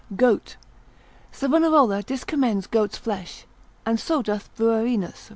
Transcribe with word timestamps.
Goat.] 0.15 0.55
Savanarola 1.31 2.03
discommends 2.03 2.65
goat's 2.65 2.97
flesh, 2.97 3.45
and 3.85 3.99
so 3.99 4.23
doth 4.23 4.49
Bruerinus, 4.57 5.27
l. 5.29 5.29